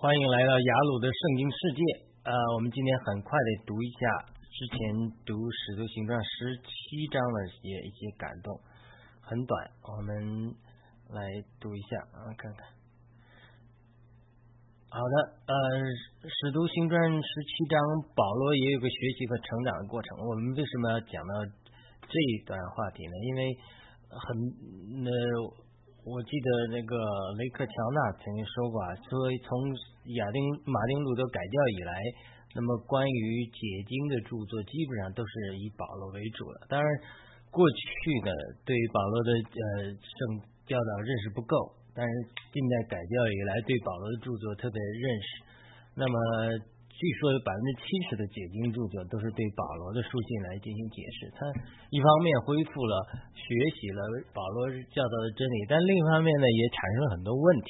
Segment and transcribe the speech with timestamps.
[0.00, 1.80] 欢迎来到雅鲁的圣经世界。
[2.24, 4.80] 呃，我们今天很快的读一下之前
[5.28, 8.48] 读《使徒行传》十七章的一些一些感动，
[9.20, 9.52] 很短，
[9.84, 10.56] 我们
[11.12, 11.20] 来
[11.60, 12.64] 读一下啊，看看。
[14.88, 15.52] 好的，呃，
[16.24, 17.76] 《使徒行传》十七章，
[18.16, 20.16] 保罗也有个学习和成长的过程。
[20.16, 21.44] 我们为什么要讲到
[22.08, 23.12] 这一段话题呢？
[23.20, 23.40] 因为
[24.08, 24.24] 很
[25.04, 25.12] 呃。
[26.04, 26.96] 我记得那个
[27.36, 29.12] 雷克乔纳曾经说过啊，说
[29.44, 29.50] 从
[30.16, 31.92] 亚丁马丁路德改教以来，
[32.56, 36.66] 那么关于解经的著作基本上都是以保罗为主的。
[36.68, 36.88] 当然，
[37.50, 37.84] 过去
[38.24, 38.32] 呢
[38.64, 40.18] 对于保罗的呃圣
[40.66, 41.54] 教导认识不够，
[41.94, 42.12] 但是
[42.52, 45.28] 近代改教以来对保罗的著作特别认识。
[45.94, 46.16] 那么。
[47.00, 51.32] 据说有百分之七十的解经著作都是对保罗的书信来进行解释。
[51.32, 51.48] 他
[51.88, 52.92] 一方面恢复了
[53.32, 54.04] 学习了
[54.36, 57.68] 保罗教导的真理，但另一方面呢，也产生了很多问题。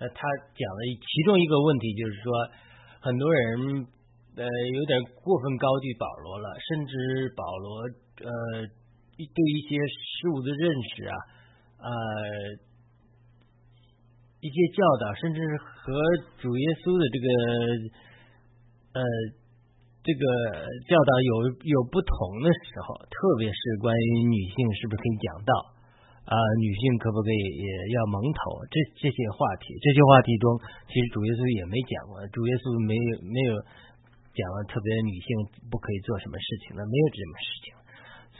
[0.00, 0.24] 呃，他
[0.56, 2.32] 讲了其中一个问题，就是说
[3.04, 3.84] 很多人
[4.40, 7.84] 呃有点过分高举保罗了，甚至保罗
[8.24, 8.32] 呃
[9.20, 10.64] 对一些事物的认
[10.96, 11.16] 识啊，
[11.84, 11.92] 呃
[14.40, 15.92] 一些教导，甚至和
[16.40, 17.28] 主耶稣的这个。
[18.96, 19.00] 呃，
[20.00, 20.24] 这个
[20.88, 21.32] 教导有
[21.68, 25.52] 有不同的时候，特别是关于女性是不是可以讲到
[26.24, 26.32] 啊？
[26.64, 28.64] 女性可不可以也要蒙头？
[28.72, 30.46] 这这些话题，这些话题中，
[30.88, 33.60] 其实主耶稣也没讲过，主耶稣没有没有
[34.32, 35.28] 讲了特别女性
[35.68, 37.76] 不可以做什么事情的，没有这么事情。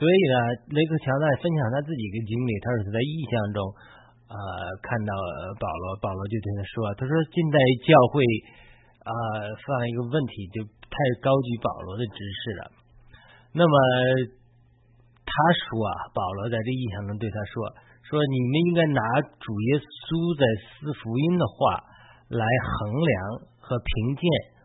[0.01, 0.37] 所以呢，
[0.73, 3.61] 雷克强在分享他自己的经历，他说他在意象中
[4.33, 4.37] 啊
[4.81, 5.13] 看到
[5.61, 8.25] 保罗，保罗就对他说，他说近代教会。
[9.07, 9.13] 啊，
[9.63, 12.63] 犯了一个问题，就太高举保罗的知识了。
[13.55, 13.75] 那么
[15.23, 17.71] 他说啊，保罗在这意象中对他说
[18.03, 19.01] ：“说你们应该拿
[19.39, 21.87] 主耶稣在四福音的话
[22.35, 23.15] 来衡量
[23.63, 24.23] 和评鉴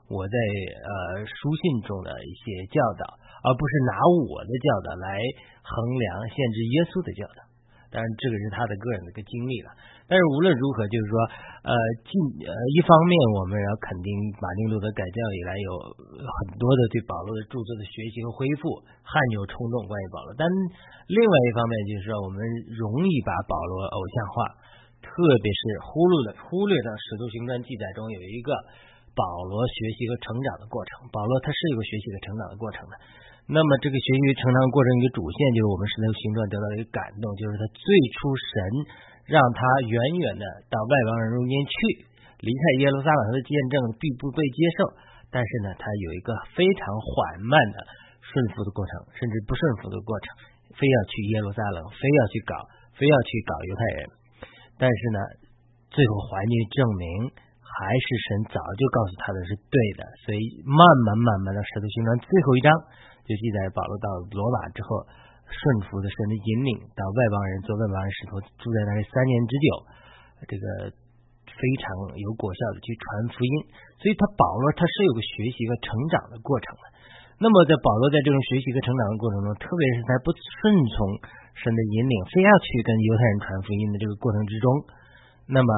[0.09, 0.35] 我在
[0.81, 3.05] 呃书信中的一些教导，
[3.45, 3.93] 而不是拿
[4.25, 5.07] 我的教导来
[5.61, 7.50] 衡量限制耶稣的教导。
[7.91, 9.69] 当然，这个是他的个人的一个经历了。”
[10.09, 11.15] 但是无论如何，就是说，
[11.63, 11.71] 呃，
[12.03, 12.11] 进
[12.43, 14.07] 呃，一方面我们要肯定
[14.43, 15.69] 马丁路德改教以来有
[16.19, 20.35] 很多的对保罗的著作的学习和恢复，汗牛充栋关于保罗。
[20.35, 20.43] 但
[21.07, 22.43] 另外一方面就是说，我们
[22.75, 24.35] 容易把保罗偶像化，
[24.99, 28.51] 特别是忽略了忽略了使徒行传记载中有一个
[29.15, 31.07] 保罗学习和成长的过程。
[31.07, 32.93] 保罗他是一个学习和成长的过程的。
[33.47, 39.09] 那么这个学习成长过程一个主线就是我们使徒行传得到一个感动，就是他最初神。
[39.29, 42.03] 让他远远的到外邦人中间去，
[42.41, 44.91] 离开耶路撒冷的见证必不被接受。
[45.29, 47.79] 但是呢，他有一个非常缓慢的
[48.19, 50.25] 顺服的过程，甚至不顺服的过程，
[50.75, 52.59] 非要去耶路撒冷，非要去搞，
[52.97, 53.99] 非要去搞犹太人。
[54.75, 55.19] 但是呢，
[55.93, 57.31] 最后环境证明，
[57.61, 60.01] 还是神早就告诉他的是对的。
[60.27, 62.67] 所以慢慢慢慢的使徒行传最后一章
[63.27, 65.05] 就记载保罗到罗马之后。
[65.51, 69.67] 顺服的神的引领，到外邦人做外邦人使徒，住在那里三年之久，
[70.47, 70.63] 这个
[71.43, 73.53] 非常有果效的去传福音。
[73.99, 76.83] 所以他保罗他是有个学习和成长的过程的。
[77.35, 81.19] 那么在保罗在这种学习和成长的过程中，特别是在不顺从
[81.59, 84.71] 神的引领，非要去跟犹太人传福音的这个过程之中，
[85.51, 85.69] 那么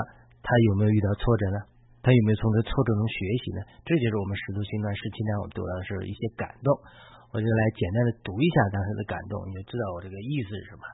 [0.45, 1.57] 他有没有遇到挫折呢？
[2.05, 3.65] 他有没有从这挫折中学习呢？
[3.89, 6.77] 这就是我们使徒行传十七章我们读到的是一些感动。
[7.33, 10.85] 我就来简单的读一下当时的感动，你就知道我这个意思是什么。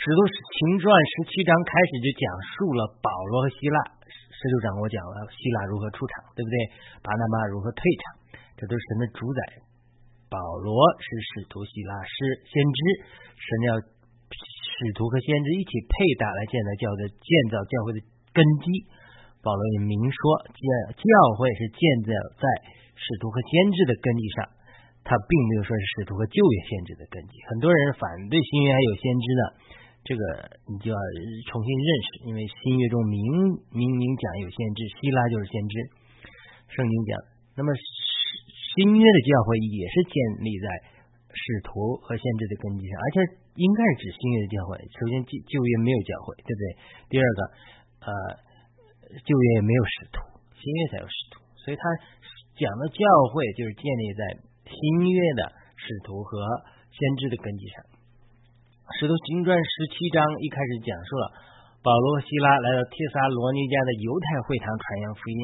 [0.00, 6.56] 使徒行传十七章开始就讲述了保罗和希腊，十六章我讲了希腊如何出场，对不对？
[7.04, 8.02] 巴拿马如何退场，
[8.56, 9.40] 这都是神的主宰。
[10.32, 12.80] 保罗是使徒，希腊是先知，
[13.36, 18.00] 神要使徒和先知一起配搭来建造教的建造教会的
[18.32, 18.88] 根基。
[19.44, 20.64] 保罗也明说，教
[20.96, 22.44] 教会是建造在
[22.96, 24.48] 使徒和先知的根基上。
[25.02, 29.42] 他并没有说是使徒和旧约先知的根基，很多人反对新约还有先知的，
[30.06, 30.22] 这个
[30.70, 30.98] 你就要
[31.50, 33.18] 重新认识，因为新约中明
[33.74, 35.74] 明明讲有先知，希腊就是先知，
[36.70, 37.18] 圣经讲，
[37.58, 40.66] 那么新约的教会也是建立在
[41.34, 43.16] 使徒和先知的根基上，而且
[43.58, 44.78] 应该是指新约的教会。
[44.86, 46.64] 首先旧旧约没有教会，对不对？
[47.10, 47.40] 第二个，
[48.06, 48.10] 呃，
[49.18, 50.22] 旧约也没有使徒，
[50.54, 51.82] 新约才有使徒，所以他
[52.54, 53.02] 讲的教
[53.34, 54.22] 会就是建立在。
[54.66, 54.76] 新
[55.10, 56.30] 约的使徒和
[56.90, 57.76] 先知的根基上，
[58.98, 61.24] 使徒行传十七章一开始讲述了
[61.82, 65.40] 保罗希拉来到帖撒罗尼迦的犹太会堂传扬福音。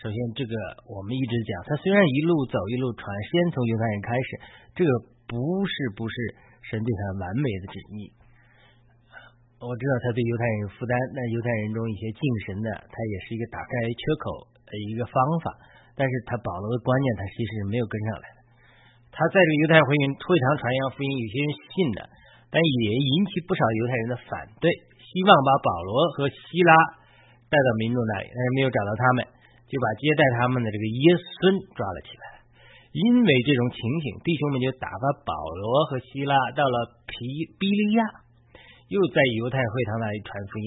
[0.00, 0.54] 首先，这个
[0.88, 4.28] 我们一直讲，他虽然一路走一路传，先从犹太人开始，
[4.72, 4.90] 这个
[5.28, 5.36] 不
[5.68, 6.14] 是不是
[6.72, 8.08] 神对他完美的旨意。
[9.60, 15.52] 我知道他对犹太人有负担，那犹太人中一些敬神的，他也是一个打开缺口的，一个方法，
[16.00, 18.38] 但是他保罗的观念他其实是没有跟上来的。
[19.12, 22.00] 他在这个犹太会会场传扬福音，有些人信的，
[22.48, 26.72] 但也引起不少犹太人的反对，希望把保罗和希拉
[27.52, 29.28] 带到民众那里，但是没有找到他们，
[29.68, 32.24] 就把接待他们的这个耶孙抓了起来。
[32.90, 36.76] 因为这种情形，弟兄们就打发保罗和希拉到了
[37.06, 37.14] 皮
[37.60, 38.02] 比利亚，
[38.88, 40.66] 又在犹太会堂那里传福音。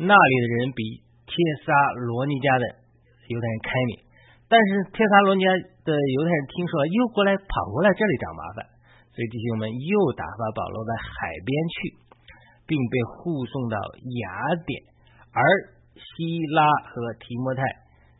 [0.00, 1.34] 那里的人比帖
[1.66, 1.72] 撒
[2.08, 2.64] 罗尼迦的
[3.28, 3.92] 犹太人开明，
[4.48, 5.52] 但是帖撒罗尼迦
[5.84, 8.64] 的犹太人听说又过来跑过来这里找麻烦，
[9.12, 11.76] 所以弟兄们又打发保罗在海边去，
[12.64, 13.76] 并被护送到
[14.24, 14.24] 雅
[14.64, 14.72] 典，
[15.36, 15.44] 而
[16.00, 17.60] 希拉和提摩太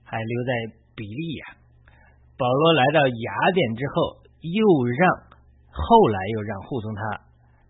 [0.05, 0.51] 还留在
[0.93, 1.57] 比利亚。
[2.37, 5.01] 保罗来到雅典之后，又让
[5.73, 7.01] 后来又让护送他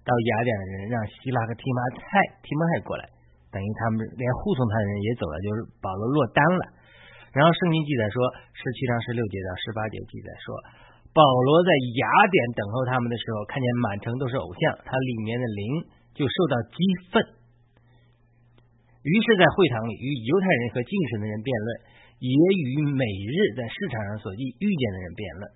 [0.03, 2.03] 到雅典的人让希拉和提摩太
[2.43, 3.07] 提摩太过来，
[3.55, 6.65] 等于他们连护送他的人也走了，就是保罗落单了。
[7.33, 8.17] 然后圣经记载说，
[8.53, 10.55] 十七章十六节到十八节记载说，
[11.13, 15.63] 保罗在雅典等候他们的时候，看见满城都是偶像，他里面的灵
[16.17, 16.79] 就受到激
[17.11, 17.21] 愤，
[19.05, 21.97] 于是，在会堂里与犹太人和敬神的人辩论。
[22.19, 25.47] 也与每日在市场上所遇遇见的人辩论，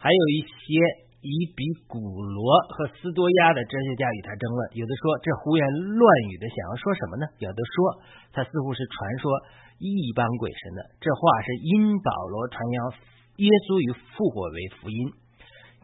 [0.00, 0.80] 还有一些
[1.20, 2.40] 以比古罗
[2.72, 4.80] 和斯多亚的哲学家与他争论。
[4.80, 7.28] 有的说这胡言乱语的想要说什么呢？
[7.36, 8.00] 有的说
[8.32, 9.28] 他似乎是传说
[9.78, 10.80] 异邦鬼神的。
[11.00, 12.76] 这话是因保罗传扬
[13.40, 14.98] 耶稣与复活为福音。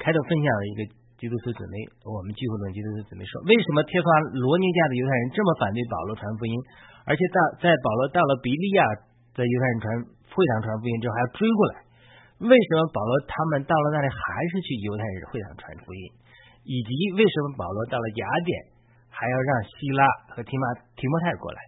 [0.01, 0.81] 开头分享了一个
[1.21, 1.75] 基督徒姊妹，
[2.09, 6.55] 我们聚会的基督徒姊妹说，为什么帖撒罗尼迦的犹太人这么反对保罗传福音？
[7.05, 7.37] 而且在
[7.67, 8.83] 在保罗到了比利亚，
[9.33, 9.87] 在犹太人传。
[10.33, 11.85] 会堂传福音之后还要追过来，
[12.49, 16.03] 为什么保罗他们到了那里还是去犹太人会堂传福音？
[16.65, 18.57] 以及为什么保罗到了雅典
[19.13, 20.65] 还要让希拉和提马
[20.97, 21.61] 提摩太过来？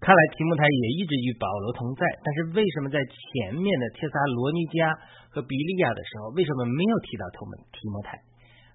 [0.00, 4.90] 看来提摩太也一直与保罗同在，但是为什么在前面的帖撒罗尼迦
[5.30, 8.18] 和比利亚的时候，为什么没有提到他们提摩太？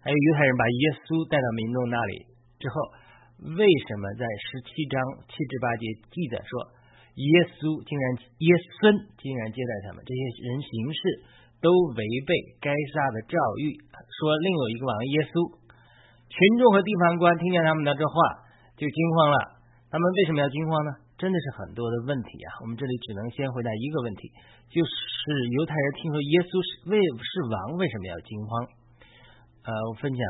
[0.02, 2.14] 还有犹太人把耶稣带到民众那里
[2.58, 2.74] 之后，
[3.60, 6.52] 为什么在十七章七至八节记载说？
[7.20, 8.06] 耶稣竟然，
[8.48, 8.50] 耶
[8.80, 11.00] 孙竟然接待他们，这些人行事
[11.60, 11.68] 都
[12.00, 12.32] 违背
[12.64, 13.76] 该杀的诏谕。
[13.92, 15.36] 说另有一个王耶稣，
[16.32, 18.16] 群众和地方官听见他们的这话
[18.80, 19.38] 就惊慌了。
[19.92, 20.92] 他们为什么要惊慌呢？
[21.20, 22.64] 真的是很多的问题啊！
[22.64, 24.32] 我们这里只能先回答一个问题，
[24.72, 24.88] 就是
[25.52, 28.50] 犹太人听说耶稣是为是王，为什么要惊慌？
[29.68, 30.22] 呃，我分享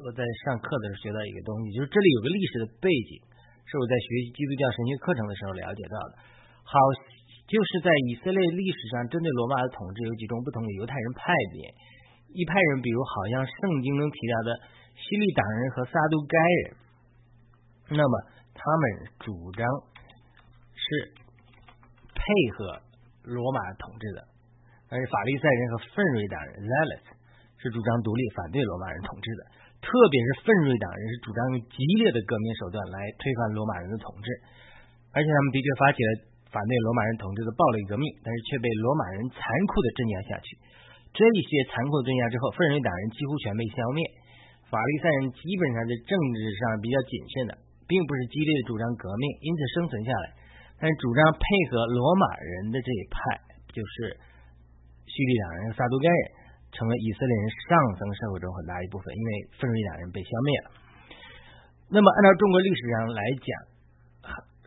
[0.00, 3.20] 我在上课的时候学到一个东西，就是这里有个历史的背景。
[3.68, 6.12] 是我在学习基督教神学课程的时候了解到的。
[6.64, 6.76] 好，
[7.46, 11.70] 就是在以色列历史上，针对罗马的统治有几种不同的犹太人派别。
[12.34, 14.48] 一派人，比如好像圣经中提到的
[14.96, 16.64] 西利党人和撒都该人，
[17.96, 18.12] 那么
[18.52, 18.82] 他们
[19.20, 19.64] 主张
[20.92, 21.08] 是
[22.12, 22.20] 配
[22.52, 22.84] 合
[23.24, 24.20] 罗马统治的；
[24.92, 27.08] 而法利赛人和奋锐党人 （Zealots）
[27.56, 29.40] 是主张独立，反对罗马人统治的。
[29.80, 34.28] 特别是奋锐党人是主张用激烈的革命手段来推翻罗马人的统治，
[35.10, 36.10] 而且他们的确发起了
[36.54, 40.54] 反对罗马人统治的暴力革命，但是却被罗马人残酷的镇压下去。
[41.16, 44.04] 这一些残酷的镇压之后，奋锐党人几乎全被消灭。
[44.70, 47.52] 法利赛人基本上在政治上比较谨慎的，
[47.90, 50.26] 并不是激烈的主张革命，因此生存下来。
[50.82, 53.38] 但主张配合罗马人的这一派，
[53.70, 54.18] 就是
[55.06, 56.42] 叙利亚人、撒都该人。
[56.72, 60.66] 成为以色列人上层社会中很大一部分，因为分瑞党人被消灭了。
[61.92, 63.52] 那么，按照中国历史上来讲，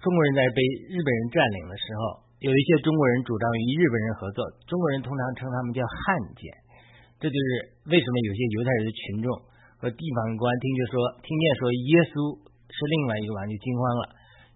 [0.05, 6.05] 中国人在被日本人占领的时候，有一些中国人主张与日本人合作，中国人通常称他们叫汉
[6.37, 6.45] 奸。
[7.17, 7.49] 这就是
[7.89, 9.27] 为什么有些犹太人的群众
[9.81, 10.93] 和地方官听就说
[11.25, 12.37] 听见说耶稣
[12.69, 14.03] 是另外一个王就惊慌了。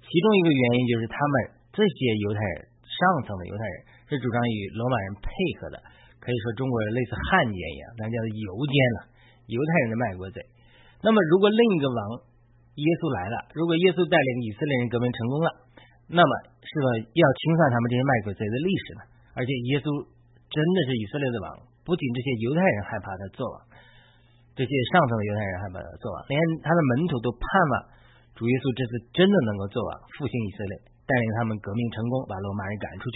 [0.09, 1.33] 其中一个原因就是他们
[1.69, 2.99] 这些犹太人上
[3.29, 3.77] 层的犹太人
[4.09, 5.29] 是主张与罗马人配
[5.61, 5.77] 合的。
[6.19, 8.99] 可以说中国人类似汉奸一样，那叫犹奸了，
[9.47, 10.43] 犹太人的卖国贼。
[10.99, 11.99] 那么，如果另一个王
[12.75, 15.49] 耶稣来了，如果耶稣带领以色列人革命成功了，
[16.11, 16.85] 那么是否
[17.15, 19.01] 要清算他们这些卖国贼的历史呢？
[19.31, 19.87] 而且，耶稣
[20.51, 21.47] 真的是以色列的王，
[21.87, 23.57] 不仅这些犹太人害怕他做王，
[24.59, 27.73] 这些上层的犹太人害怕他做王，连他的门徒都盼望
[28.39, 33.15] 主耶稣这次真的能够做王，复兴以色列，带领他们革命成功，把罗马人赶出去，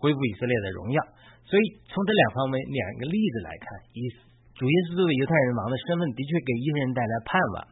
[0.00, 1.04] 恢复以色列的荣耀。
[1.44, 4.08] 所以从这两方面两个例子来看，以
[4.56, 7.68] 主耶稣作为犹太人王的身份，的确给一些人带来盼望，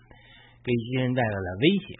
[0.60, 1.96] 给一些人带来了威胁。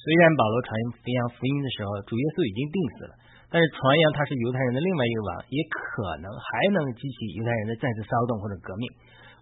[0.00, 3.14] 虽然保罗传扬福音的时候，主耶稣已经定死了，
[3.52, 8.88] 但是传扬他是犹太人的另外一个王，也可能还能激起犹太人的再次骚动或者革命。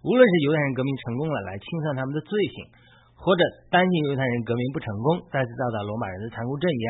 [0.03, 2.55] 无论是犹太人革命成功了，来清算他们的罪行，
[3.21, 6.85] 或者担心犹太人革命不成功，再次遭到罗马人的残酷镇压，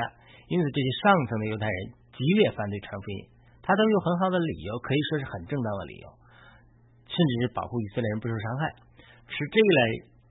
[0.48, 1.80] 因此这些上层的犹太人
[2.16, 3.20] 激烈反对传福音。
[3.60, 6.08] 他都有很好的理由，可以说是很正当的理由，
[7.06, 8.72] 甚至是保护以色列人不受伤害。
[9.28, 9.82] 持这一类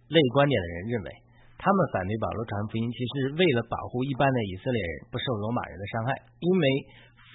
[0.08, 1.08] 类观点的人认为，
[1.60, 6.64] 他们反对保罗传福音，其实是为了保护一般的以色列人不受罗马人的伤害，因为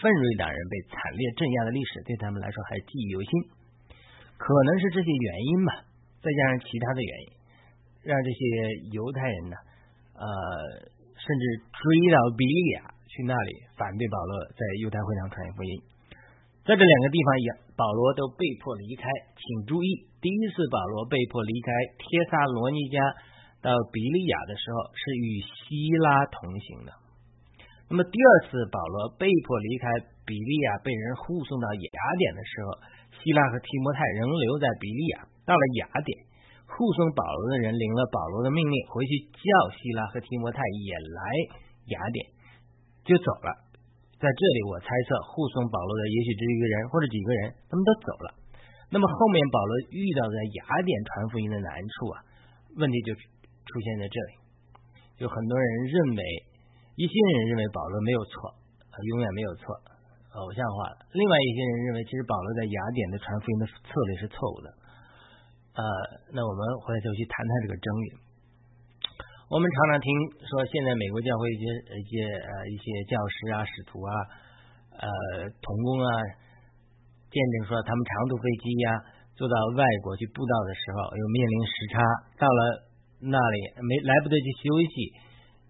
[0.01, 3.29] 奋锐党人被惨烈镇压的历史对他们来说还记忆犹新。
[4.41, 5.85] 可能是这些原因吧，
[6.19, 7.34] 再加上其他的原因，
[8.05, 8.39] 让这些
[8.93, 9.57] 犹太人呢，
[10.13, 10.25] 呃，
[11.17, 11.43] 甚至
[11.73, 11.81] 追
[12.13, 15.73] 到比利亚去那里反对保罗在犹太会堂传福音。
[16.65, 17.29] 在这两个地方，
[17.77, 19.05] 保罗都被迫离开。
[19.37, 22.97] 请注意，第一次保罗被迫离开帖撒罗尼迦
[23.61, 26.89] 到比利亚的时候，是与希拉同行的。
[27.85, 29.85] 那么第二次保罗被迫离开
[30.25, 32.69] 比利亚，被人护送到雅典的时候，
[33.21, 35.29] 希拉和提摩太仍留在比利亚。
[35.45, 36.09] 到了雅典，
[36.65, 41.19] 护送保罗的人领了保罗的命令，回去叫希拉和提摩太也来
[41.93, 42.19] 雅典，
[43.05, 43.49] 就走了。
[44.15, 48.27] 在这里，我猜测护送保罗的也许只有一个人或者几个人，他们都走了。
[48.89, 52.15] 那么后面保罗遇到在雅典传福音的难处啊，
[52.79, 54.31] 问题就出现在这里。
[55.19, 56.21] 有很多人认为，
[56.95, 58.55] 一些人认为保罗没有错，
[59.15, 59.63] 永远没有错，
[60.35, 64.67] 偶像化了；另外一些人认为，其实保罗在雅典的传福音的策略是错误的。
[65.75, 65.83] 呃，
[66.31, 68.07] 那我们回头去谈谈这个争议。
[69.51, 70.07] 我们常常听
[70.47, 71.63] 说，现在美国教会一些
[71.99, 74.11] 一些呃一些教师啊、使徒啊、
[75.03, 75.05] 呃
[75.59, 76.09] 童工啊，
[77.27, 78.89] 见证说他们长途飞机呀，
[79.35, 81.99] 坐到外国去布道的时候，又面临时差，
[82.39, 82.59] 到了
[83.19, 84.95] 那里没来不得去休息，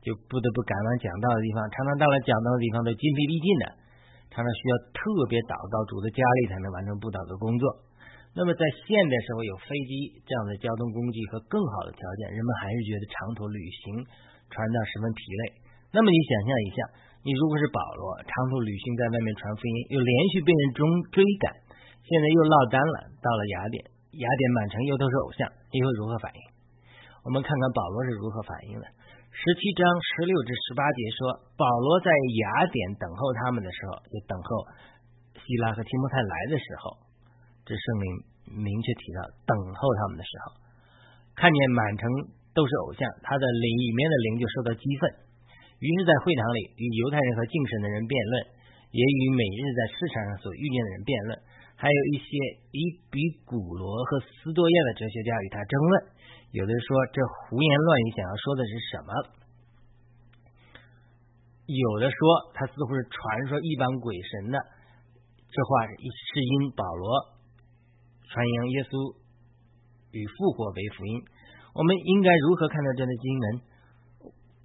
[0.05, 1.65] 就不得不赶往讲道的地方。
[1.73, 3.65] 常常到了讲道的地方都筋疲力尽的，
[4.29, 7.65] 常常需要特别祷告主的家里才能完成布道的工作。
[8.35, 14.03] 那么在现代社会有飞机这样的交通工具和更好的条件，人们还是觉得长途旅行
[14.51, 15.43] 传道十分疲累。
[15.95, 16.77] 那么你想象一下，
[17.23, 20.83] 你如果是保罗，长途旅行在外面传福音，又连续被人中
[21.15, 21.47] 追赶，
[22.03, 23.79] 现在又落单了，到了雅典，
[24.19, 26.41] 雅典满城又都是偶像，你会如何反应？
[27.23, 28.85] 我们看看保罗是如何反应的。
[29.31, 34.67] 十七章十六至十八节说，保罗在雅典等候他们的时候，就等候
[35.39, 37.04] 希拉和提摩太来的时候。
[37.65, 38.05] 这圣灵
[38.61, 40.61] 明确提到，等候他们的时候，
[41.33, 42.05] 看见满城
[42.53, 45.09] 都是偶像，他的里面的灵就受到激愤，
[45.81, 48.33] 于是，在会堂里与犹太人和敬神的人辩论，
[48.93, 51.29] 也与每日在市场上所遇见的人辩论，
[51.73, 52.29] 还有一些
[52.69, 52.79] 以
[53.09, 55.93] 比古罗和斯多亚的哲学家与他争论。
[56.53, 57.19] 有的说这
[57.49, 59.11] 胡言乱语，想要说的是什么？
[61.65, 62.17] 有的说
[62.53, 64.57] 他似乎是传说一般鬼神的，
[65.49, 67.34] 这话是因保罗。
[68.35, 69.15] 传扬耶稣
[70.11, 71.23] 与复活为福音，
[71.71, 73.45] 我们应该如何看待这样的经文？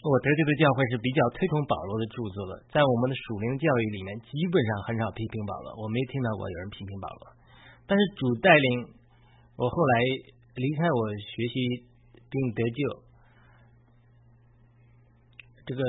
[0.02, 7.22] 我得救的教会是比较推崇保罗的著作的，在我们的属灵教育里面，基本上很少批评保罗，我没听到过有人批评保罗。
[7.86, 8.90] 但是主带领
[9.54, 9.94] 我后来
[10.58, 11.86] 离开我学习
[12.26, 12.80] 并得救，
[15.70, 15.82] 这个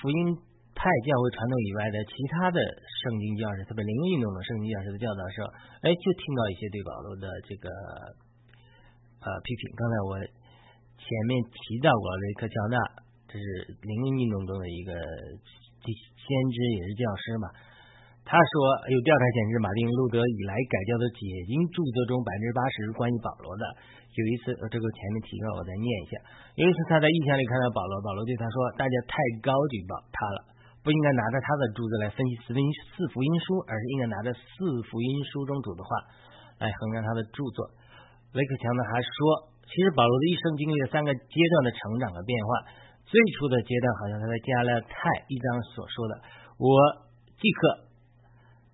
[0.00, 0.45] 福音。
[0.86, 5.50] 派教会传统以外的其他的圣经教师，特别灵运动的圣经教师的教导时候，
[5.82, 7.66] 哎，就听到一些对保罗的这个
[9.18, 9.66] 呃批评。
[9.74, 10.22] 刚才我
[10.94, 12.78] 前面提到过雷克乔纳，
[13.26, 13.44] 这是
[13.82, 14.94] 灵运动中的一个
[15.82, 17.50] 先知，也是教师嘛。
[18.22, 18.54] 他说
[18.86, 23.66] 有调查显示，马丁路德以来改教的解经著作中，百分之八十是关于保罗的。
[24.14, 26.14] 有一次，这个前面提到，我再念一下。
[26.54, 30.38] 有一次他在异象里看到保罗，保罗对他说：“大家太高举保他了。”
[30.86, 34.38] 不应该拿着他的著作来分析四福音四福音书，而是应该拿着四
[34.86, 35.90] 福音书中主的话
[36.62, 37.74] 来衡量他的著作。
[38.30, 42.70] 雷克强呢还说，其实保罗的一生经历了三个阶段的成长和变化。
[43.02, 44.94] 最初的阶段好像他在加勒泰
[45.26, 46.22] 一章所说的
[46.54, 46.70] ：“我
[47.34, 47.90] 即刻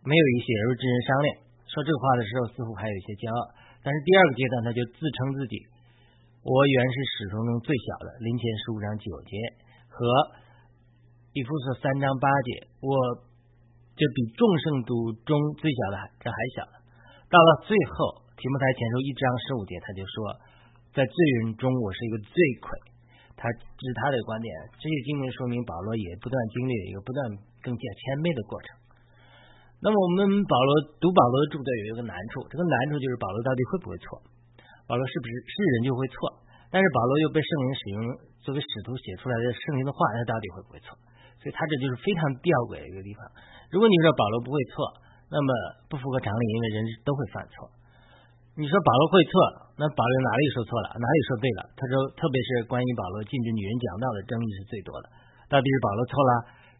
[0.04, 1.26] 没有与血肉之人商量。”
[1.64, 3.40] 说这个话的时候似乎还有一些骄傲。
[3.80, 5.56] 但是第二个阶段他就自称自己
[6.44, 9.32] ：“我原是史书中最小的。”林前十五章九节
[9.88, 10.04] 和。
[11.32, 12.92] 以弗所三章八节，我
[13.96, 16.60] 就比众圣徒中最小的这还小。
[17.32, 20.16] 到了最后，提摩太前书一章十五节，他就说，
[20.92, 22.68] 在罪人中我是一个罪魁。
[23.32, 24.52] 他这是他的观点。
[24.76, 27.18] 这些经文说明保罗也不断经历了一个不断
[27.64, 28.68] 更加谦卑的过程。
[29.80, 30.70] 那么我们保罗
[31.00, 34.20] 读保罗的著作有一个难处，这个难处就是保罗到底会不会错？
[34.84, 36.44] 保罗是不是是人就会错？
[36.68, 37.96] 但是保罗又被圣灵使用
[38.44, 40.92] 作为使徒写出来的圣灵的话，他到底会不会错？
[41.42, 43.26] 所以他这就是非常吊诡的一个地方。
[43.74, 44.86] 如果你说保罗不会错，
[45.26, 45.50] 那么
[45.90, 47.66] 不符合常理，因为人都会犯错。
[48.54, 49.32] 你说保罗会错，
[49.80, 51.60] 那保罗哪里说错了，哪里说对了？
[51.72, 55.08] 他说，特别是关于保罗禁止女人讲道的争议是最多的。
[55.48, 56.32] 到底是保罗错了，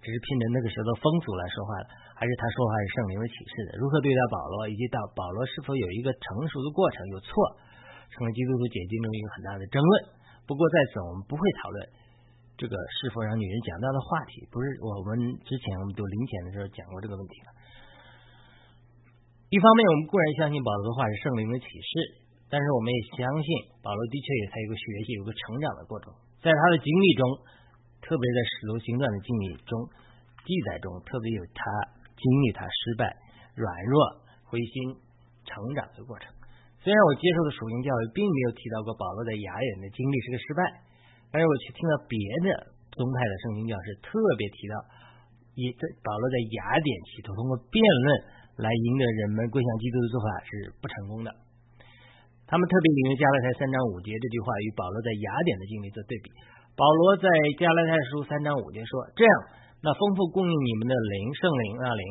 [0.05, 3.81] 只是凭着那个时候的风俗来说话的，还是他说话是圣灵的启示的？
[3.81, 7.33] 如何对待保罗，以及到保罗是否有一个成熟的过程，有错，
[8.13, 9.93] 成为基督徒解经中一个很大的争论。
[10.45, 11.81] 不过在此我们不会讨论
[12.63, 17.51] 这个是否让女人讲到的话题，不是我们之前我们读灵前的时候讲过这个问题了。
[19.51, 21.91] 一方面，我们固然相信保罗的话是圣灵的启示，
[22.47, 23.47] 但是我们也相信
[23.83, 27.23] 保罗的确有他有个学习、有个成长的过程，在他的经历中，
[27.99, 29.75] 特别在使徒行传的经历中
[30.47, 31.63] 记载中，特别有他。
[32.23, 33.11] 经历他失败、
[33.59, 33.99] 软弱、
[34.47, 34.95] 灰心、
[35.43, 36.31] 成长的过程。
[36.79, 40.63] 虽然我接受的属灵教育并没有提到过保罗在雅典的经历是个失败，
[41.33, 44.75] 但是我去听到别的宗派的圣经教师特别提到，
[45.57, 48.07] 以在保罗在雅典企图通过辩论
[48.61, 51.33] 来赢得人们归向基督的做法是不成功的。
[52.45, 56.29] 他们特别引用加拉太三章五节这句话与保罗在雅典的经历做对比。
[56.77, 57.25] 保罗在
[57.57, 59.35] 加拉太书三章五节说：“这样。”
[59.83, 62.05] 那丰富供应你们的灵圣灵啊灵，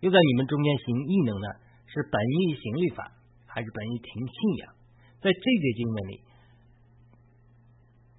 [0.00, 1.48] 又在你们中间行异能呢？
[1.84, 3.04] 是本意行律法，
[3.44, 4.72] 还是本意凭信仰？
[5.20, 6.24] 在这节经文里，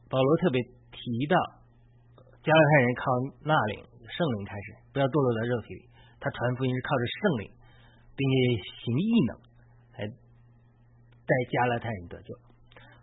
[0.09, 0.57] 保罗特别
[0.91, 0.99] 提
[1.29, 1.37] 到
[2.41, 3.03] 加拉太人靠
[3.45, 5.85] 那灵圣灵开始，不要堕落在肉体里。
[6.19, 7.45] 他传福音是靠着圣灵，
[8.17, 8.35] 并且
[8.83, 9.31] 行异能，
[9.93, 12.33] 才带加拉太人得救。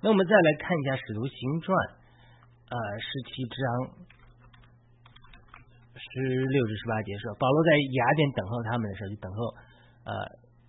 [0.03, 1.73] 那我们再来看一下《使徒行传》
[2.69, 3.57] 呃十七章。
[5.97, 9.39] 十六至十八节说，保罗在雅典等候他们的时候，就等候
[10.05, 10.13] 呃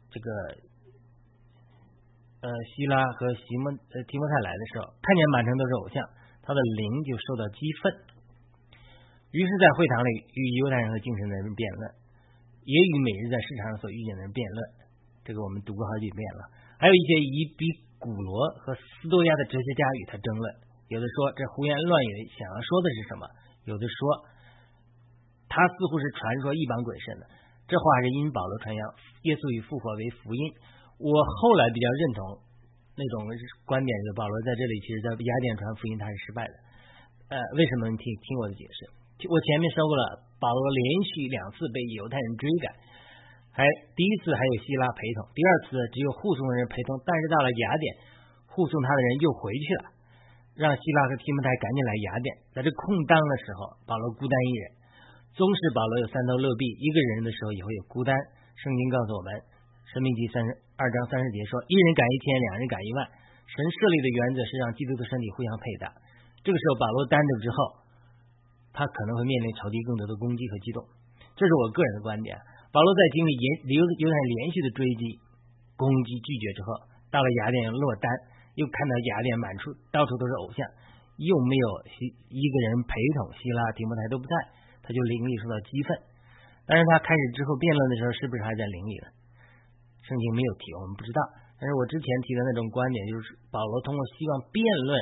[0.10, 0.28] 这个
[2.42, 6.00] 呃希拉和西莫呃提摩太来的时候，看见满城都是偶像，
[6.48, 7.92] 他的灵就受到激愤，
[9.36, 11.84] 于是，在会堂里与犹太人和精神的人辩论，
[12.64, 14.60] 也与每日在市场上所遇见的人辩论。
[15.28, 16.48] 这个我们读过好几遍了。
[16.80, 17.68] 还有一些以比
[18.00, 20.48] 古罗和斯多亚的哲学家与他争论，
[20.88, 23.28] 有的说这胡言乱语想要说的是什么，
[23.68, 24.00] 有的说。
[25.52, 27.28] 他似乎是传说一帮鬼神的，
[27.68, 28.82] 这话是因保罗传扬
[29.28, 30.42] 耶稣与复活为福音。
[30.96, 32.22] 我后来比较认同
[32.98, 33.30] 那种
[33.64, 36.56] 观点，就保罗在这里其实，在雅典传福音他是失败的。
[37.30, 37.94] 呃，为什么？
[37.94, 38.90] 你听听我的解释。
[39.30, 42.74] 我前面说过了，保罗连续两次被犹太人追赶，
[43.54, 43.62] 还
[43.94, 46.98] 第一次还有希拉陪同，第二次只有护送的人陪同。
[47.06, 47.86] 但是到了雅典，
[48.50, 49.86] 护送他的人又回去了，
[50.58, 52.30] 让希拉和提摩太赶紧来雅典。
[52.54, 54.66] 在这空当的时候，保罗孤单一人。
[55.38, 58.10] 宗室保罗有三头六臂，一个人的时候也会有孤单。
[58.58, 59.30] 圣经告诉我们，
[59.88, 63.08] 《生命记》三十二章三十节说：“一人赶一千，两人赶一万。”
[63.48, 65.88] 神设立的原则是让基督的身体互相配搭。
[66.44, 67.56] 这个时候，保罗单独之后，
[68.76, 70.84] 他可能会面临仇敌更多的攻击和激动。
[71.40, 72.36] 这是我个人的观点。
[72.76, 73.32] 保罗在经历
[73.72, 75.24] 犹犹太连续的追击、
[75.80, 78.12] 攻击、拒绝之后，到了雅典落单，
[78.60, 80.68] 又看到雅典满处到处都是偶像，
[81.16, 84.36] 又没有希一个人陪同，希拉、提摩太都不在。
[84.84, 85.96] 他就灵里受到激愤，
[86.68, 89.08] 但是他开始之后辩论的时候，是不是还在灵里呢？
[90.08, 91.20] 圣经没有提，我们不知道。
[91.60, 94.96] 但是我之前提的那种观点，就是保罗通过希望辩论，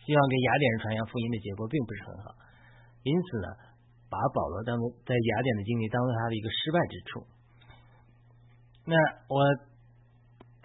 [0.00, 2.32] 希望给雅典人传扬福音的结果，并不是很好。
[3.04, 3.48] 因此呢，
[4.08, 7.10] 把保罗当做在雅典的经历当做他的一个失败之处。
[8.88, 8.96] 那
[9.28, 9.44] 我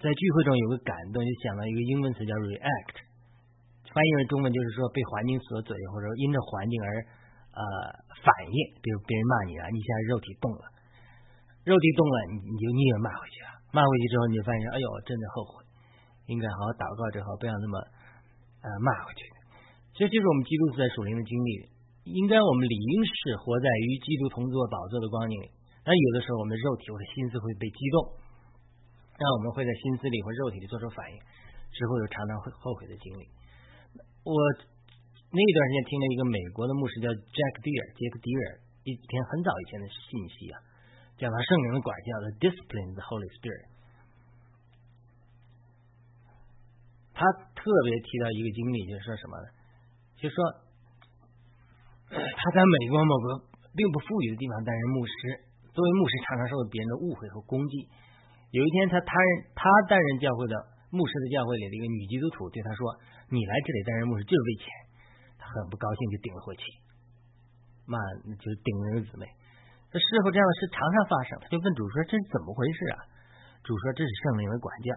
[0.00, 3.04] 在聚会中有个感动，就想到一个英文词叫 react，
[3.92, 6.88] 翻译为中文就是说被环境所左右，或者因着环境而。
[7.56, 7.64] 呃，
[8.20, 10.68] 反应，比如别人骂你了，你现在肉体动了，
[11.64, 15.64] 肉体动了，你你就你也骂回去了，骂回去之后，你就发现，哎呦，真的后悔，
[16.30, 17.74] 应该好好祷告之后，不要那么
[18.60, 19.22] 呃骂回去。
[19.96, 21.50] 这就是我们基督徒在属灵的经历，
[22.12, 25.48] 应该我们理应是活在与基督同坐宝座的光景里。
[25.82, 27.96] 但有的时候，我们的肉体或者心思会被激动，
[29.16, 31.16] 让我们会在心思里或肉体里做出反应，
[31.72, 33.22] 之后又常常会后悔的经历。
[34.22, 34.34] 我。
[35.26, 40.56] 那一段时间听了一个美国的牧师叫 Jack Deer，杰克迪尔一篇很早以前的信息啊，
[41.16, 43.72] 讲他圣灵的管教的 Discipline the Holy Spirit。
[47.16, 47.24] 他
[47.56, 49.48] 特别提到一个经历，就是说什么呢？
[50.20, 50.36] 就说
[52.12, 53.26] 他在美国某个
[53.72, 55.12] 并不富裕的地方担任牧师，
[55.72, 57.88] 作为牧师常常受到别人的误会和攻击。
[58.52, 60.54] 有一天，他他任他担任教会的
[60.92, 62.84] 牧师的教会里的一个女基督徒对他说
[63.32, 64.68] ：“你来这里担任牧师就是为钱。”
[65.40, 66.64] 他很不高兴，就顶了回去，
[67.88, 67.96] 骂
[68.36, 69.24] 就顶那个姊妹。
[69.92, 72.96] 这事后这样的事常常发生，他就问主说：“这是怎么回事啊？”
[73.64, 74.88] 主说：“这是圣灵的管教。”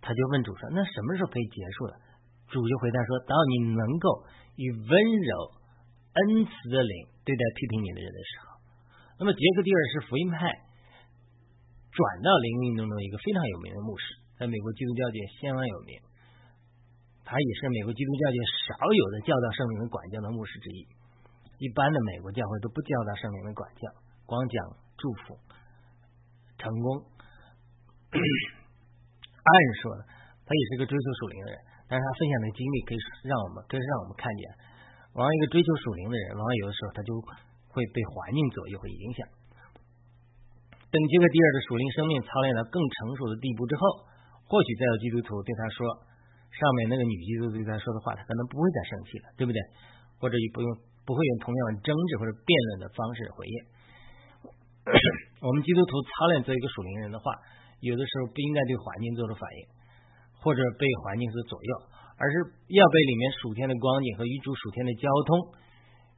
[0.00, 1.94] 他就问主说：“那什么时候可以结束呢？”
[2.52, 5.32] 主就回答说：“当你能够以温柔、
[6.14, 6.92] 恩慈的灵
[7.26, 8.46] 对待批评你的人的时候。”
[9.18, 10.46] 那么杰克蒂尔是福音派
[11.90, 14.04] 转到灵运动中一个非常有名的牧师，
[14.38, 15.98] 在美国基督教界相当有名。
[17.24, 18.38] 他也是美国基督教界
[18.70, 20.86] 少有的教导圣灵的管教的牧师之一。
[21.58, 23.82] 一般的美国教会都不教导圣灵的管教，
[24.26, 24.56] 光讲
[24.96, 25.38] 祝福。
[26.56, 27.04] 成功。
[28.16, 29.50] 按
[29.82, 30.02] 说呢，
[30.44, 34.42] 他也是个追求属灵的人，但是他分享的经历可以让我们，可以让我们看见，
[35.14, 37.12] 往往一个追求属灵的人，往往有的时候他就
[37.68, 39.20] 会被环境左右，会影响。
[40.88, 43.80] 等杰克迪尔的属灵生命操练到更成熟的地步之后，
[44.48, 45.84] 或许再有基督徒对他说，
[46.56, 49.60] 上面那个女基督徒对他说的话，他可能不会再生气了，对不对？
[50.16, 50.68] 或者也不用
[51.06, 53.56] 不会用同样的争执或者辩论的方式回应。
[55.40, 57.30] 我们基督徒操练做一个属灵人的话，
[57.80, 59.60] 有的时候不应该对环境做出反应，
[60.42, 61.70] 或者被环境所左右，
[62.18, 62.34] 而是
[62.70, 65.54] 要被里面属天的光景和与主属天的交通、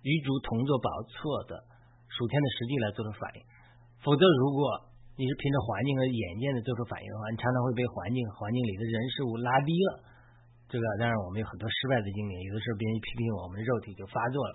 [0.04, 1.64] 与主同坐宝座的
[2.12, 3.40] 属天的实际来做出反应。
[4.04, 9.90] 否则，如果你是凭着环境和眼见的做出反应的话，你常常会被环境、环境里的人事物拉低了。
[10.68, 14.54] 这个当然我们有很多失败的经历，有的时候别人批评我们，肉体就发作了。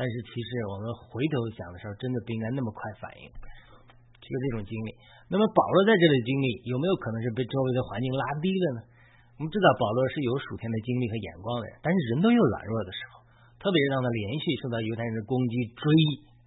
[0.00, 4.96] 但是其实我们回头想的时候，真的不应该那么快反应，就这种经历。
[5.28, 8.88] 那么保罗在这里经历，有没有可能是被周围的环境拉低了呢？
[9.36, 13.28] 我们知道保罗是有属天的经历和眼光的人，但是人都有软弱的时候，
[13.60, 15.84] 特别是让他连续受到犹太人的攻击、追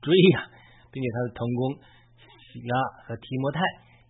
[0.02, 0.50] 追呀，
[0.90, 1.78] 并且他的同工。
[2.50, 2.74] 希拉
[3.06, 3.62] 和提摩太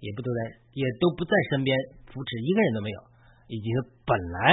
[0.03, 0.39] 也不都在，
[0.75, 1.71] 也都不在身边
[2.11, 2.99] 扶持，一个人都没有。
[3.47, 4.51] 以及他本来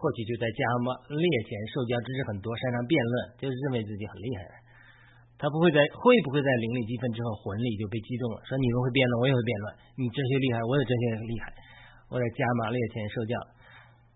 [0.00, 4.48] 或许就在加马列前受教知识很多，擅长辩论，就是认为自己很厉害。
[5.36, 8.40] 他不会在会不会在灵里激愤之后魂力就被击中了？
[8.48, 9.66] 说你们会辩论，我也会辩论。
[10.00, 11.52] 你这些厉害，我也这些厉害。
[12.08, 13.36] 我在加马列前受教，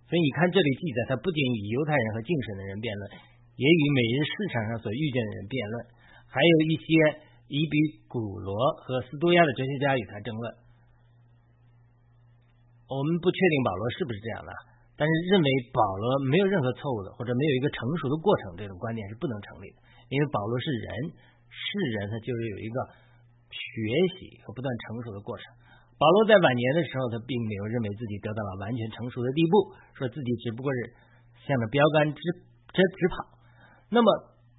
[0.09, 3.03] 所以你看这里记载，他不仅与犹太人和敬神的人辩论，
[3.61, 5.77] 也与每日市场上所遇见的人辩论，
[6.33, 6.89] 还有一些。
[7.47, 7.77] 以比
[8.09, 10.55] 古罗和斯多亚的哲学家与他争论。
[12.89, 14.51] 我们不确定保罗是不是这样的，
[14.95, 19.83] 但是认为保罗没有任何错误的，或者没有一个成熟的过程，这种观点是不能成立的。
[20.07, 20.89] 因为保罗是人，
[21.51, 21.67] 是
[21.99, 22.77] 人，他就是有一个
[23.51, 23.67] 学
[24.15, 25.45] 习和不断成熟的过程。
[25.99, 30.79] 保罗在晚年的时候，他并没有认为自己得到了完全成熟的地步，说自己只不过是
[31.47, 32.19] 向着标杆直
[32.71, 33.15] 直直跑。
[33.91, 34.07] 那么，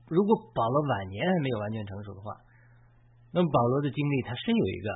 [0.08, 2.36] 如果保罗晚年还没有完全成熟的话，
[3.32, 4.88] 那么保罗的经历，他是有一个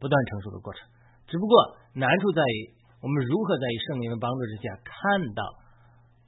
[0.00, 0.84] 不断成熟的过程，
[1.28, 1.52] 只不过
[1.96, 4.92] 难处在于我们如何在圣灵的帮助之下看
[5.32, 5.40] 到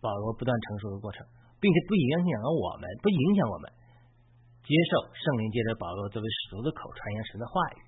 [0.01, 1.21] 保罗不断成熟的过程，
[1.61, 3.69] 并且不影响我们，不影响我们
[4.65, 7.79] 接受圣灵借着保罗作为使徒的口传扬神的话语。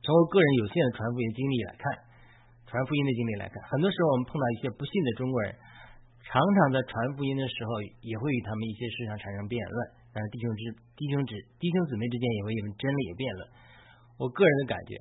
[0.00, 1.84] 从我个人有限的传福音经历来看，
[2.68, 5.52] 传福音的经历来看，很多时候我们碰到一些不信的中国人，
[6.24, 7.70] 常常在传福音的时候
[8.00, 9.78] 也会与他们一些事上产生辩论。
[10.14, 10.62] 但是弟兄之
[10.94, 13.40] 弟兄之弟兄姊妹之间也会因为真理辩论。
[14.16, 14.94] 我个人的感觉，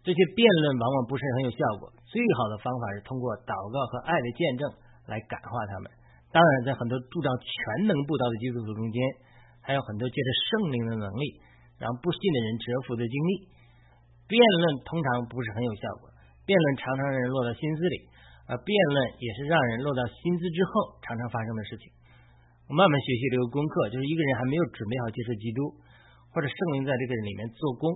[0.00, 1.92] 这些辩论往往不是很有效果。
[2.08, 4.64] 最好的方法是通过祷告和爱的见证
[5.06, 5.86] 来感化他们。
[6.30, 8.96] 当然，在很多铸造全能布道的基督徒中间，
[9.60, 11.42] 还有很多借着圣灵的能力
[11.76, 13.50] 让不信的人折服的经历。
[14.30, 16.06] 辩论通常不是很有效果，
[16.46, 18.06] 辩论常常让人落到心思里，
[18.46, 21.90] 而辩论也是让人落到心思之后常常发生的事情。
[22.70, 25.74] 我慢慢学习这个功课，就是一个人还没有准备好接受基督，
[26.30, 27.90] 或者圣灵在这个人里面做工，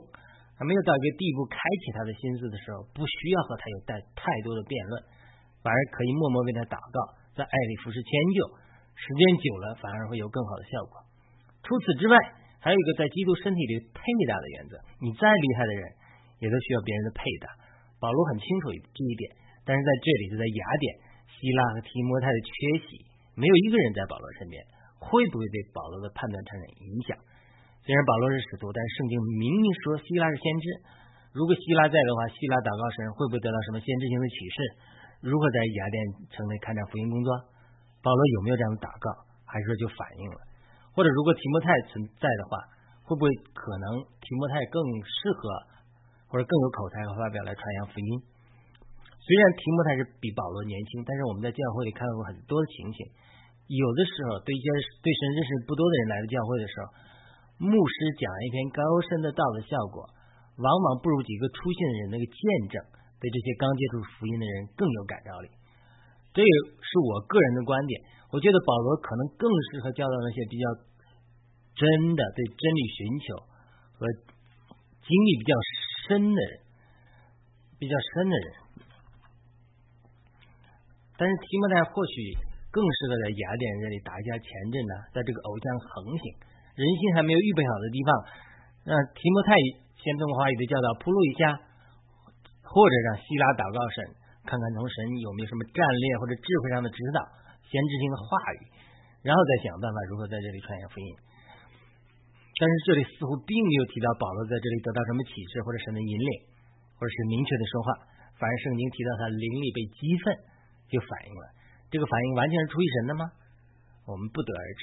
[0.55, 4.95] 还没有到一个地步开启他的心思的时候，不需要和他有带太多的辩论，
[5.63, 6.99] 反而可以默默为他祷告，
[7.35, 8.39] 在爱里服侍迁就，
[8.95, 11.03] 时间久了反而会有更好的效果。
[11.67, 12.15] 除此之外，
[12.63, 15.83] 还有一个在基督身体里配搭的原则，你再厉害的人，
[16.39, 17.51] 也都需要别人的配搭。
[17.99, 19.35] 保罗很清楚这一点，
[19.67, 20.87] 但是在这里就在雅典、
[21.35, 22.53] 希腊和提摩太的缺
[22.87, 23.03] 席。
[23.35, 24.63] 没有一个人在保罗身边，
[25.03, 27.19] 会不会对保罗的判断产生影响？
[27.85, 30.67] 虽然保罗是使徒，但圣经明明说希拉是先知。
[31.37, 34.57] 如果希拉在的话，希拉祷告神会不会得到什么先知性的启示？
[35.21, 35.97] 如何在雅典
[36.33, 37.29] 城内开展福音工作？
[38.01, 39.13] 保罗有没有这样的祷告？
[39.45, 40.41] 还是说就反应了？
[40.97, 42.57] 或者如果提摩太存在的话，
[43.05, 45.43] 会不会可能提摩太更适合
[46.33, 48.11] 或者更有口才和发表来传扬福音？
[49.21, 53.13] 虽然提摩太是比保罗年轻，但是我们在教会里看到过很多的情形。
[53.69, 54.67] 有的时候，对一些
[55.05, 56.85] 对神认识不多的人来到教会的时候，
[57.59, 60.09] 牧师讲一篇高深的道的效果，
[60.59, 62.39] 往往不如几个出现的人那个见
[62.69, 62.75] 证，
[63.21, 65.49] 对这些刚接触福音的人更有感召力。
[66.35, 67.95] 这也是我个人的观点。
[68.35, 70.67] 我觉得保罗可能更适合教导那些比较
[71.79, 73.39] 真的对真理寻求
[73.95, 74.11] 和
[75.07, 75.55] 经历比较
[76.07, 76.55] 深的人，
[77.79, 78.47] 比较深的人。
[81.15, 82.35] 但是提摩太或许
[82.75, 86.25] 更适合在雅典这里打一下前阵呢，在这个偶像横行、
[86.75, 88.11] 人心还没有预备好的地方，
[88.83, 89.55] 让提摩太
[89.99, 91.55] 先从话语的教导铺路一下，
[92.67, 93.99] 或者让希拉祷告神，
[94.43, 97.23] 看看从神有没有什么战略或者智慧上的指导、
[97.63, 98.27] 先知性的话
[98.59, 98.61] 语，
[99.23, 101.09] 然后再想办法如何在这里传扬福音。
[102.59, 106.31] 但是这里似乎并没有提到保罗在这里得到什么启示或者神的引领，
[106.99, 107.89] 或者是明确的说话，
[108.39, 110.35] 反而圣经提到他灵里被激愤，
[110.91, 111.45] 就反映了
[111.91, 113.31] 这个反应完全是出于神的吗？
[114.07, 114.67] 我们不得而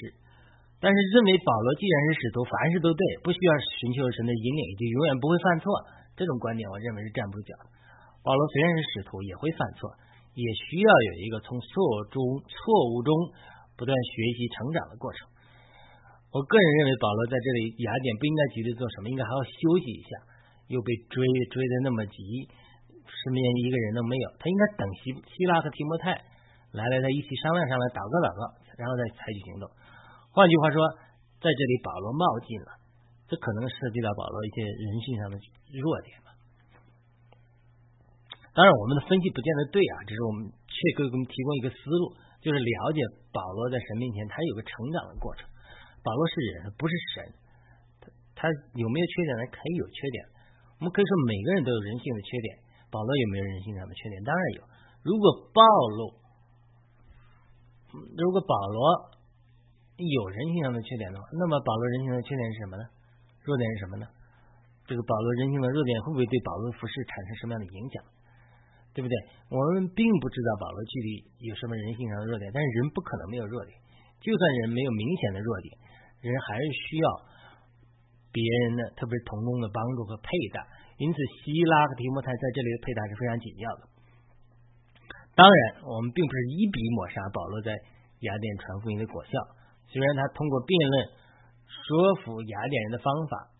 [0.82, 5.70] 但是认为保罗既然是使徒，凡事都对，不需要寻求神的引领，就永远不会犯错，
[6.18, 7.54] 这种观点我认为是站不住脚。
[8.26, 9.94] 保罗虽然是使徒，也会犯错。
[10.32, 11.70] 也需要有一个从错
[12.08, 12.56] 中错
[12.88, 13.12] 误中
[13.76, 15.28] 不断学习成长的过程。
[16.32, 20.16] 我个人认为，保罗在这里雅典不应该急着做什么，应该还要休息一下。
[20.72, 21.20] 又被追
[21.52, 26.16] 追的那么急，身边一个人都没有，他应该等希希拉和提摩太
[26.72, 28.40] 来了，再一起商量商量，祷告祷告，
[28.80, 29.68] 然后再采取行动。
[30.32, 30.80] 换句话说，
[31.44, 32.72] 在这里保罗冒进了，
[33.28, 35.36] 这可能涉及到保罗一些人性上的
[35.76, 36.32] 弱点吧。
[38.56, 45.44] 当然，我们的分析不见得对啊，只是我们却给我们提供一个思路，就是了解保罗在神面前他有个成长的过程。
[46.00, 47.16] 保罗是人，不是神，
[48.00, 49.44] 他他有没有缺点呢？
[49.52, 50.16] 可以有缺点。
[50.80, 52.56] 我们可以说每个人都有人性的缺点，
[52.88, 54.16] 保罗有没有人性上的缺点？
[54.24, 54.60] 当然有。
[55.04, 55.60] 如果暴
[55.92, 56.16] 露，
[58.16, 59.12] 如果保罗
[60.02, 62.84] 有人性上的缺点的话，那么保罗人性的缺点是什么呢？
[63.46, 64.06] 弱点是什么呢？
[64.86, 68.02] 这个保罗人性的弱点会不会对保罗服饰产生什么样的影响？
[68.92, 69.14] 对不对？
[69.48, 71.08] 我们并不知道保罗具体
[71.48, 73.72] 有什么人性上的弱点，但是人不可能没有弱点。
[74.20, 75.70] 就算人没有明显的弱点，
[76.20, 77.06] 人还是需要
[78.30, 80.60] 别人的，特别是同工的帮助和配搭。
[81.00, 83.82] 因此，希拉和提摩太在这里的配搭是非常紧要的。
[85.34, 87.72] 当然，我们并不是一笔抹杀保罗在
[88.20, 89.32] 雅典传福音的果效。
[89.92, 90.94] 虽然他通过辩论
[91.68, 93.52] 说服雅典人的方法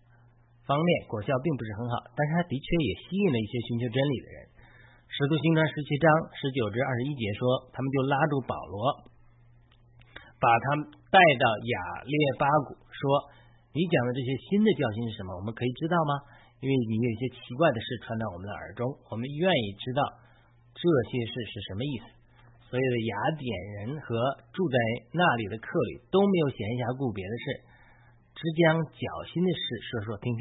[0.64, 4.38] 方面果效并不是很好，但是他的确也吸引了一些寻求真理的人。
[5.12, 9.12] 使徒行传十七章十九至二十一节说，他们就拉住保罗，
[10.40, 10.64] 把他
[11.12, 11.76] 带到亚
[12.08, 13.02] 列巴谷，说
[13.76, 15.36] ：“你讲的这些新的教训是什么？
[15.36, 16.16] 我们可以知道吗？
[16.62, 20.00] 因为你有一些奇怪的事传到我们的耳中，我们愿意知道
[20.72, 22.06] 这些事是什么意思。”
[22.72, 23.44] 所有的雅典
[23.76, 24.16] 人和
[24.56, 24.76] 住在
[25.12, 27.44] 那里的客旅都没有闲暇顾别的事，
[28.32, 29.60] 只将脚心的事
[29.92, 30.32] 说说听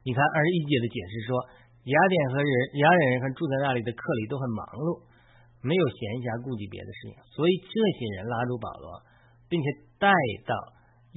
[0.00, 1.36] 你看二十一节的解释说。
[1.82, 5.02] 雅典和人，雅典人和住在那里的客里都很忙碌，
[5.66, 9.02] 没有闲暇顾及别的事情，所以这些人拉住保罗，
[9.50, 9.66] 并且
[9.98, 10.06] 带
[10.46, 10.54] 到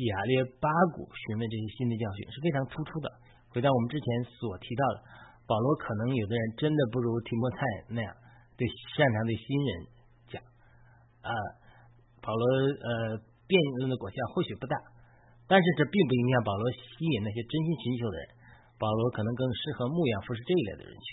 [0.10, 0.66] 亚列巴
[0.98, 3.14] 谷询问这些新的教训是非常突出的。
[3.54, 5.06] 回到我们之前所提到的，
[5.46, 7.62] 保罗可能有的人真的不如提摩太
[7.94, 8.10] 那样
[8.58, 8.66] 对
[8.98, 9.70] 擅长对新人
[11.26, 11.32] 啊，
[12.22, 13.18] 保罗呃
[13.50, 14.78] 辩论的果效或许不大，
[15.50, 18.26] 但是这并不影响保罗吸引那些真心寻求的人。
[18.78, 21.08] 保罗可能更适合牧养服侍这一类的人群。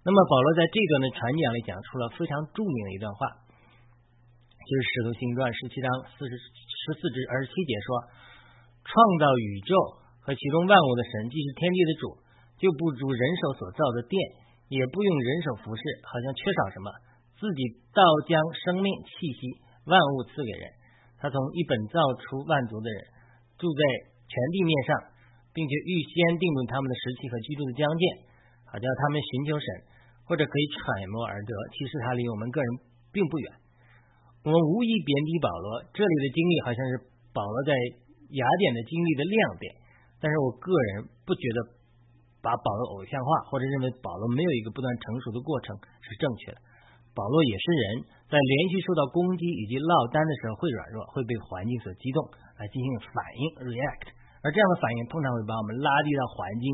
[0.00, 3.20] 那么，保罗在这段的传讲里讲出了非常著名的一段话，
[4.64, 7.88] 就是《使徒行传》十七章四十十四至二十七节说
[8.80, 9.76] ：“创造宇宙
[10.24, 12.04] 和其中万物的神，既是天地的主，
[12.56, 14.16] 就不如人手所造的殿，
[14.72, 16.88] 也不用人手服侍，好像缺少什么，
[17.38, 17.60] 自己
[17.92, 20.64] 倒将生命气息万物赐给人。
[21.20, 22.98] 他从一本造出万族的人，
[23.56, 23.80] 住在
[24.24, 25.12] 全地面上。”
[25.56, 28.04] 并且预先定准他们的时期和居住的疆界，
[28.68, 29.66] 好叫他们寻求神，
[30.28, 30.76] 或者可以揣
[31.08, 31.52] 摩而得。
[31.72, 32.68] 其实他离我们个人
[33.08, 33.48] 并不远。
[34.44, 37.72] 我们无意贬低保罗，这里的经历好像是保罗在
[38.36, 39.72] 雅典的经历的亮点。
[40.20, 41.80] 但是我个人不觉得
[42.44, 45.72] 把保罗偶像化，或者认为保罗没有一个不断成熟的过程
[46.04, 46.60] 是正确的。
[47.16, 52.20] 保罗也是人，在连续受到攻击以及落单的时候会软弱，会被环境所激动
[52.60, 54.12] 来进行反应 （react）。
[54.44, 56.66] 而这样的反应通常会把我们拉低到环境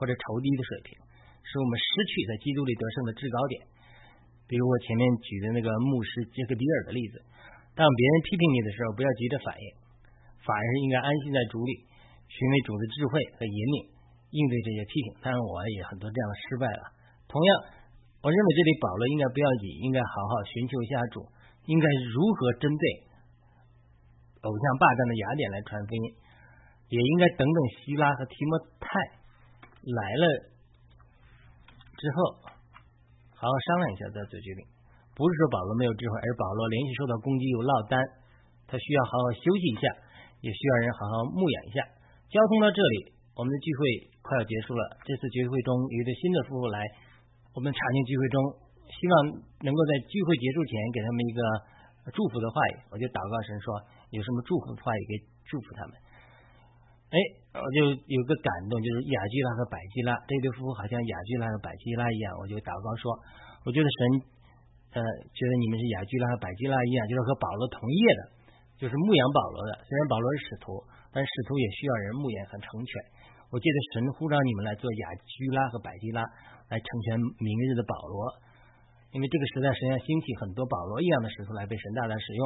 [0.00, 0.96] 或者仇敌的水平，
[1.44, 3.60] 使我们失去在基督里得胜的制高点。
[4.48, 7.20] 比如我前面举的那个牧师杰克比尔的例子，
[7.76, 9.66] 当别人批评你的时候，不要急着反应，
[10.42, 11.84] 反而是应该安心在主里，
[12.32, 13.76] 寻为主的智慧和引领，
[14.32, 15.06] 应对这些批评。
[15.20, 16.82] 当然，我也很多这样的失败了。
[17.28, 17.48] 同样，
[18.24, 21.20] 我认为这里保罗应该不要紧，应该好好寻求一下主，
[21.68, 22.84] 应该如何针对
[24.40, 26.04] 偶像霸占的雅典来传福音。
[26.88, 28.88] 也应该等等希拉和提摩太
[29.84, 30.24] 来了
[32.00, 32.48] 之后，
[33.36, 34.60] 好好商量一下再做决定。
[35.12, 38.00] 不是说保罗没有智慧，而保罗连续受到攻击又落单，
[38.68, 39.84] 他需要好好休息一下，
[40.40, 41.84] 也需要人好好牧养一下。
[42.32, 43.80] 交通到这里，我们的聚会
[44.24, 44.96] 快要结束了。
[45.04, 46.80] 这次聚会中有一对新的夫妇来，
[47.54, 48.36] 我们查经聚会中，
[48.90, 49.14] 希望
[49.62, 51.40] 能够在聚会结束前给他们一个
[52.10, 52.74] 祝福的话语。
[52.90, 53.66] 我就祷告神说，
[54.10, 55.94] 有什么祝福的话语可以祝福他们。
[57.14, 57.16] 哎，
[57.54, 62.34] 我就有个感动，就是雅居拉和百基拉这对夫妇，好像雅居拉和百基拉一样。
[62.42, 63.14] 我就祷告说，
[63.62, 63.98] 我觉得神
[64.98, 68.22] 呃，觉得你们是雅居拉和百基拉一样，就是和保罗同业的，
[68.82, 69.78] 就是牧养保罗的。
[69.86, 70.74] 虽然保罗是使徒，
[71.14, 72.90] 但使徒也需要人牧养和成全。
[73.54, 76.26] 我记得神呼召你们来做雅居拉和百基拉，
[76.68, 78.40] 来成全明日的保罗。
[79.14, 82.42] 因为这个时代实际上兴起很多保罗一样的使徒来被神大大使用。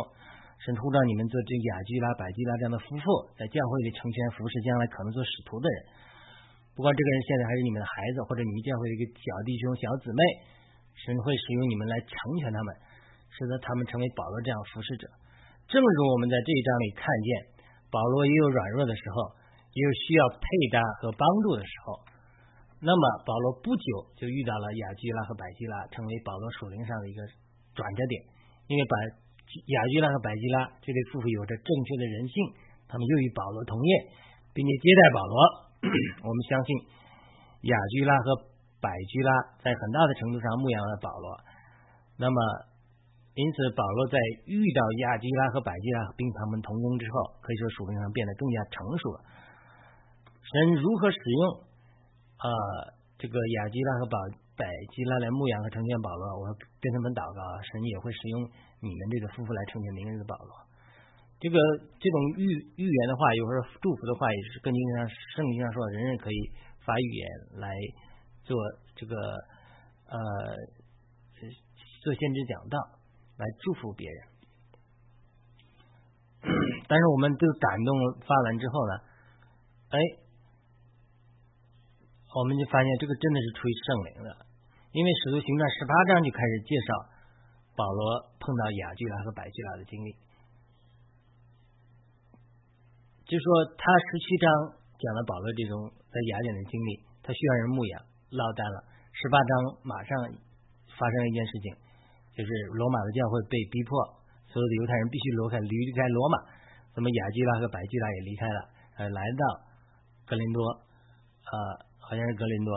[0.59, 3.07] 神呼召你们做这雅居拉、百基拉这样的夫妇，
[3.39, 5.79] 在教会里成全服侍将来可能做使徒的人。
[6.75, 10.21] 不管这个人现在还是你们的孩子，或者你们教会的一个小弟兄、小姊妹，
[10.99, 12.75] 神会使用你们来成全他们，
[13.31, 15.07] 使得他们成为保罗这样服侍者。
[15.71, 17.29] 正如我们在这一章里看见，
[17.95, 19.17] 保罗也有软弱的时候，
[19.73, 22.03] 也有需要配搭和帮助的时候。
[22.79, 27.27] 那么保罗不久就遇到了雅居拉和百基拉，成为保罗属灵上的一个
[27.75, 28.15] 转折点。
[28.71, 28.95] 因为百
[29.51, 32.35] 雅居拉和百基拉这对夫妇有着正确的人性，
[32.87, 33.91] 他们又与保罗同业，
[34.55, 35.35] 并且接待保罗。
[36.23, 36.69] 我们相信
[37.67, 38.47] 雅居拉和
[38.79, 41.27] 百居拉在很大的程度上牧养了保罗。
[42.15, 42.39] 那么
[43.35, 49.19] 因此保罗在遇到雅居拉和百基拉并他们同工之后，可以说属灵上变得更加成熟了。
[50.47, 51.68] 神如何使用？
[52.39, 52.49] 呃，
[53.19, 54.15] 这个雅基拉和宝
[54.55, 54.63] 百
[54.95, 56.47] 基拉来牧养和成全保罗，我
[56.79, 58.47] 跟他们祷告，神也会使用
[58.79, 60.51] 你们这个夫妇来成全明日的保罗。
[61.43, 61.59] 这个
[61.99, 62.47] 这种预
[62.79, 65.03] 预言的话，有时候祝福的话，也是跟经上
[65.35, 66.39] 圣经上说，人人可以
[66.87, 67.27] 发预言
[67.59, 67.75] 来
[68.47, 68.55] 做
[68.95, 69.15] 这个
[70.07, 70.19] 呃
[72.07, 72.79] 做先知讲道，
[73.35, 74.19] 来祝福别人。
[76.87, 77.91] 但是我们都感动
[78.23, 78.95] 发完之后呢，
[79.91, 79.99] 哎。
[82.29, 84.31] 我们就发现这个真的是出于圣灵的，
[84.93, 86.89] 因为使徒行传十八章就开始介绍
[87.75, 90.13] 保罗碰到雅居拉和百居拉的经历，
[93.25, 93.47] 就说
[93.81, 94.47] 他十七章
[95.01, 97.97] 讲了保罗这种在雅典的经历，他需要人牧养，
[98.31, 98.85] 落单了。
[99.17, 99.51] 十八章
[99.83, 100.11] 马上
[100.95, 101.67] 发生了一件事情，
[102.37, 103.97] 就是罗马的教会被逼迫，
[104.53, 106.37] 所有的犹太人必须离开离开罗马，
[106.95, 108.61] 那么雅居拉和百居拉也离开了，
[109.01, 109.43] 呃，来到
[110.29, 110.61] 格林多，
[111.51, 111.88] 呃。
[112.09, 112.73] 好像是格林多，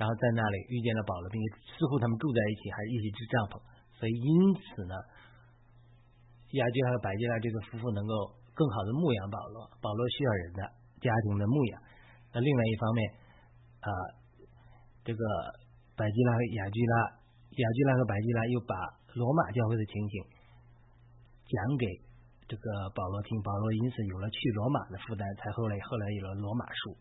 [0.00, 3.60] 然后在那里遇见了保罗，并且似乎他们住在一起，还一起支帐篷。
[4.00, 4.96] 所以因此呢，
[6.56, 8.12] 亚基拉和白基拉这个夫妇能够
[8.56, 9.68] 更好的牧养保罗。
[9.84, 10.60] 保罗需要人的
[11.04, 11.76] 家庭的牧养。
[12.32, 13.00] 那另外一方面
[13.84, 13.88] 啊，
[15.04, 15.20] 这个
[15.92, 16.94] 白基拉和亚基拉，
[17.60, 18.72] 亚基拉和白基拉又把
[19.12, 20.14] 罗马教会的情景
[21.44, 21.84] 讲给
[22.48, 23.36] 这个保罗听。
[23.44, 26.96] 保罗因此有了去罗马的负担，才后来后来有了罗马书。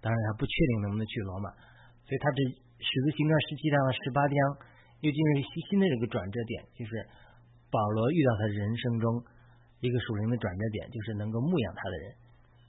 [0.00, 1.52] 当然，他不确定能不能去罗马，
[2.08, 2.40] 所以他这
[2.80, 4.34] 使徒行传十七章和十八章
[5.04, 7.04] 又进入新新的这个转折点，就是
[7.68, 9.04] 保罗遇到他人生中
[9.84, 12.04] 一个属灵的转折点，就是能够牧养他的人，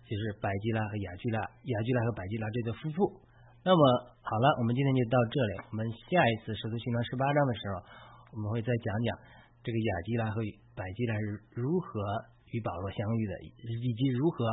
[0.03, 2.99] 就是百基拉和雅居拉，雅居拉和百基拉这对夫妇。
[3.63, 3.81] 那么
[4.19, 7.73] 好了，我们今天就到这里，我们下一次使徒行传十八章的时候，
[8.35, 9.09] 我们会再讲讲
[9.63, 10.43] 这个雅基拉和
[10.75, 12.03] 百基拉是如何
[12.51, 13.33] 与保罗相遇的，
[13.71, 14.43] 以及如何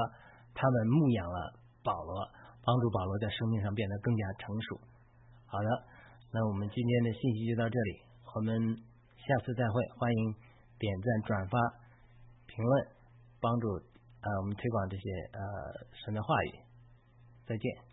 [0.54, 2.14] 他们牧养了保罗。
[2.68, 4.76] 帮助保罗在生命上变得更加成熟。
[5.46, 5.68] 好的，
[6.30, 8.02] 那我们今天的信息就到这里，
[8.36, 8.76] 我们
[9.16, 9.80] 下次再会。
[9.96, 10.34] 欢迎
[10.78, 11.58] 点赞、转发、
[12.44, 12.88] 评论，
[13.40, 13.68] 帮助
[14.20, 15.40] 呃我们推广这些呃
[16.04, 16.52] 神的话语。
[17.46, 17.87] 再见。